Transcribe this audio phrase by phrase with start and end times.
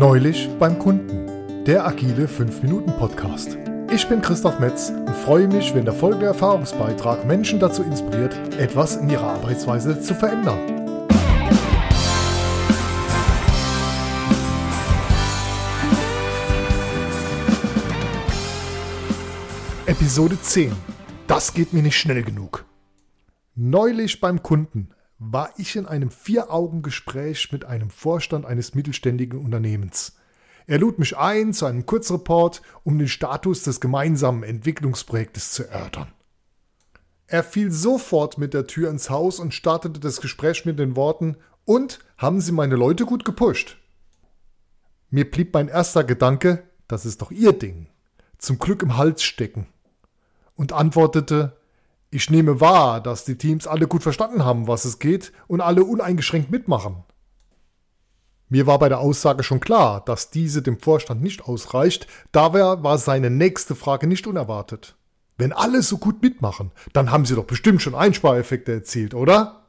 [0.00, 3.58] Neulich beim Kunden, der agile 5-Minuten-Podcast.
[3.92, 8.96] Ich bin Christoph Metz und freue mich, wenn der folgende Erfahrungsbeitrag Menschen dazu inspiriert, etwas
[8.96, 10.58] in ihrer Arbeitsweise zu verändern.
[19.84, 20.72] Episode 10.
[21.26, 22.64] Das geht mir nicht schnell genug.
[23.54, 24.88] Neulich beim Kunden
[25.22, 30.16] war ich in einem Vier-Augen-Gespräch mit einem Vorstand eines mittelständigen Unternehmens.
[30.66, 36.10] Er lud mich ein zu einem Kurzreport, um den Status des gemeinsamen Entwicklungsprojektes zu erörtern.
[37.26, 41.36] Er fiel sofort mit der Tür ins Haus und startete das Gespräch mit den Worten
[41.66, 43.76] Und haben Sie meine Leute gut gepusht?
[45.10, 47.88] Mir blieb mein erster Gedanke, das ist doch Ihr Ding,
[48.38, 49.66] zum Glück im Hals stecken
[50.56, 51.59] und antwortete
[52.10, 55.84] ich nehme wahr, dass die Teams alle gut verstanden haben, was es geht und alle
[55.84, 57.04] uneingeschränkt mitmachen.
[58.48, 62.98] Mir war bei der Aussage schon klar, dass diese dem Vorstand nicht ausreicht, daher war
[62.98, 64.96] seine nächste Frage nicht unerwartet.
[65.38, 69.66] Wenn alle so gut mitmachen, dann haben sie doch bestimmt schon Einspareffekte erzielt, oder?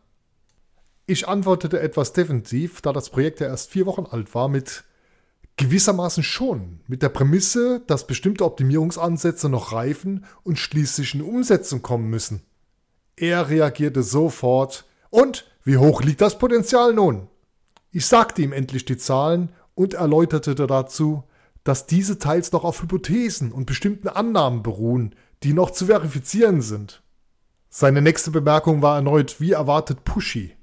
[1.06, 4.84] Ich antwortete etwas defensiv, da das Projekt ja erst vier Wochen alt war, mit
[5.62, 12.10] Gewissermaßen schon, mit der Prämisse, dass bestimmte Optimierungsansätze noch reifen und schließlich in Umsetzung kommen
[12.10, 12.42] müssen.
[13.16, 14.86] Er reagierte sofort.
[15.10, 17.28] Und wie hoch liegt das Potenzial nun?
[17.92, 21.24] Ich sagte ihm endlich die Zahlen und erläuterte dazu,
[21.64, 27.04] dass diese teils noch auf Hypothesen und bestimmten Annahmen beruhen, die noch zu verifizieren sind.
[27.70, 30.56] Seine nächste Bemerkung war erneut wie erwartet pushy.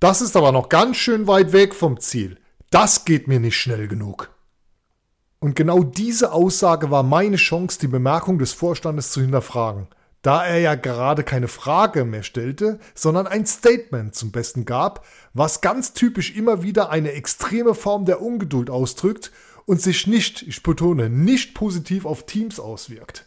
[0.00, 2.38] Das ist aber noch ganz schön weit weg vom Ziel.
[2.70, 4.30] Das geht mir nicht schnell genug.
[5.38, 9.88] Und genau diese Aussage war meine Chance, die Bemerkung des Vorstandes zu hinterfragen,
[10.22, 15.60] da er ja gerade keine Frage mehr stellte, sondern ein Statement zum Besten gab, was
[15.60, 19.30] ganz typisch immer wieder eine extreme Form der Ungeduld ausdrückt
[19.66, 23.26] und sich nicht, ich betone, nicht positiv auf Teams auswirkt.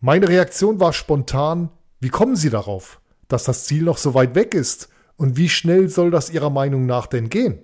[0.00, 1.70] Meine Reaktion war spontan,
[2.00, 5.88] wie kommen Sie darauf, dass das Ziel noch so weit weg ist und wie schnell
[5.88, 7.60] soll das Ihrer Meinung nach denn gehen?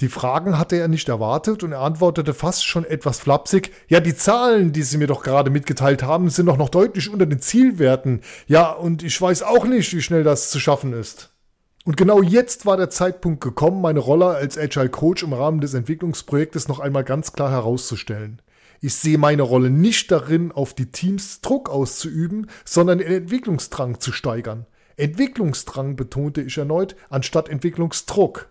[0.00, 3.70] Die Fragen hatte er nicht erwartet und er antwortete fast schon etwas flapsig.
[3.88, 7.26] Ja, die Zahlen, die Sie mir doch gerade mitgeteilt haben, sind doch noch deutlich unter
[7.26, 8.22] den Zielwerten.
[8.46, 11.30] Ja, und ich weiß auch nicht, wie schnell das zu schaffen ist.
[11.84, 15.74] Und genau jetzt war der Zeitpunkt gekommen, meine Rolle als Agile Coach im Rahmen des
[15.74, 18.40] Entwicklungsprojektes noch einmal ganz klar herauszustellen.
[18.80, 24.12] Ich sehe meine Rolle nicht darin, auf die Teams Druck auszuüben, sondern den Entwicklungsdrang zu
[24.12, 24.66] steigern.
[24.96, 28.49] Entwicklungsdrang betonte ich erneut, anstatt Entwicklungsdruck.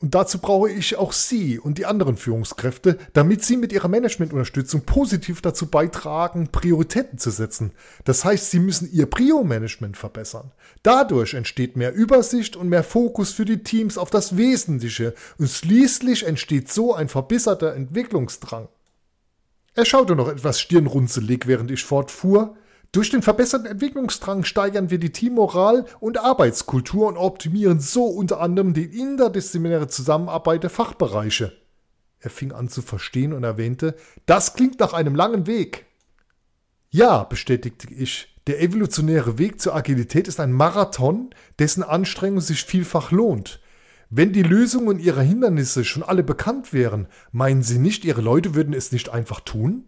[0.00, 4.82] Und dazu brauche ich auch Sie und die anderen Führungskräfte, damit Sie mit Ihrer Managementunterstützung
[4.82, 7.72] positiv dazu beitragen, Prioritäten zu setzen.
[8.04, 10.52] Das heißt, Sie müssen Ihr Prio-Management verbessern.
[10.82, 16.26] Dadurch entsteht mehr Übersicht und mehr Fokus für die Teams auf das Wesentliche und schließlich
[16.26, 18.68] entsteht so ein verbesserter Entwicklungsdrang.
[19.74, 22.56] Er schaute noch etwas stirnrunzelig, während ich fortfuhr.
[22.94, 28.72] Durch den verbesserten Entwicklungsdrang steigern wir die Teammoral und Arbeitskultur und optimieren so unter anderem
[28.72, 31.52] die interdisziplinäre Zusammenarbeit der Fachbereiche.
[32.20, 33.96] Er fing an zu verstehen und erwähnte,
[34.26, 35.86] das klingt nach einem langen Weg.
[36.88, 43.10] Ja, bestätigte ich, der evolutionäre Weg zur Agilität ist ein Marathon, dessen Anstrengung sich vielfach
[43.10, 43.58] lohnt.
[44.08, 48.54] Wenn die Lösungen und ihre Hindernisse schon alle bekannt wären, meinen Sie nicht, Ihre Leute
[48.54, 49.86] würden es nicht einfach tun?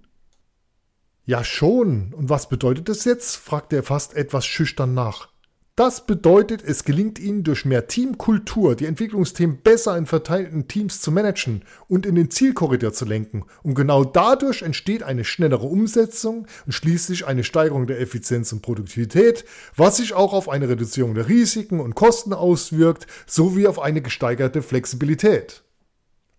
[1.27, 2.15] Ja schon.
[2.15, 3.37] Und was bedeutet das jetzt?
[3.37, 5.29] fragte er fast etwas schüchtern nach.
[5.75, 11.13] Das bedeutet, es gelingt Ihnen durch mehr Teamkultur, die Entwicklungsthemen besser in verteilten Teams zu
[11.13, 13.45] managen und in den Zielkorridor zu lenken.
[13.63, 19.45] Und genau dadurch entsteht eine schnellere Umsetzung und schließlich eine Steigerung der Effizienz und Produktivität,
[19.75, 24.63] was sich auch auf eine Reduzierung der Risiken und Kosten auswirkt, sowie auf eine gesteigerte
[24.63, 25.63] Flexibilität.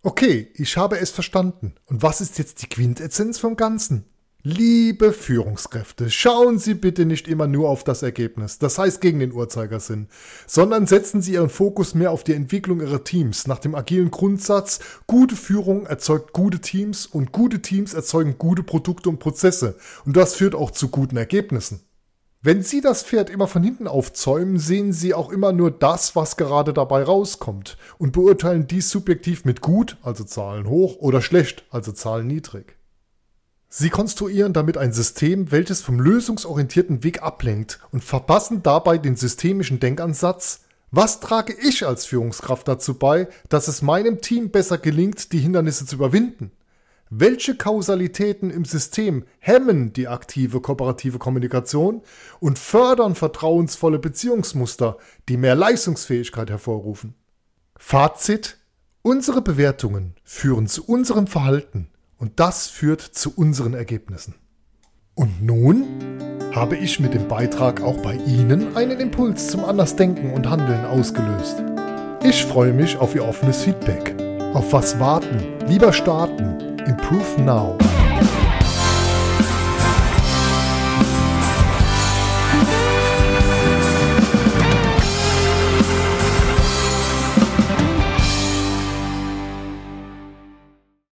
[0.02, 1.76] Okay, ich habe es verstanden.
[1.86, 4.06] Und was ist jetzt die Quintessenz vom Ganzen?
[4.44, 9.34] Liebe Führungskräfte, schauen Sie bitte nicht immer nur auf das Ergebnis, das heißt gegen den
[9.34, 10.08] Uhrzeigersinn,
[10.46, 14.80] sondern setzen Sie Ihren Fokus mehr auf die Entwicklung Ihrer Teams nach dem agilen Grundsatz,
[15.08, 19.76] gute Führung erzeugt gute Teams und gute Teams erzeugen gute Produkte und Prozesse
[20.06, 21.82] und das führt auch zu guten Ergebnissen.
[22.44, 26.38] Wenn Sie das Pferd immer von hinten aufzäumen, sehen Sie auch immer nur das, was
[26.38, 31.92] gerade dabei rauskommt und beurteilen dies subjektiv mit gut, also Zahlen hoch, oder schlecht, also
[31.92, 32.77] Zahlen niedrig.
[33.70, 39.80] Sie konstruieren damit ein System, welches vom lösungsorientierten Weg ablenkt und verpassen dabei den systemischen
[39.80, 45.40] Denkansatz, was trage ich als Führungskraft dazu bei, dass es meinem Team besser gelingt, die
[45.40, 46.52] Hindernisse zu überwinden?
[47.10, 52.02] Welche Kausalitäten im System hemmen die aktive kooperative Kommunikation
[52.40, 54.98] und fördern vertrauensvolle Beziehungsmuster,
[55.28, 57.16] die mehr Leistungsfähigkeit hervorrufen?
[57.78, 58.58] Fazit
[59.02, 64.36] Unsere Bewertungen führen zu unserem Verhalten und das führt zu unseren Ergebnissen.
[65.16, 65.86] Und nun
[66.54, 71.62] habe ich mit dem Beitrag auch bei Ihnen einen Impuls zum Andersdenken und Handeln ausgelöst.
[72.24, 74.16] Ich freue mich auf Ihr offenes Feedback.
[74.54, 75.40] Auf was warten?
[75.68, 76.78] Lieber starten.
[76.88, 77.78] Improve now.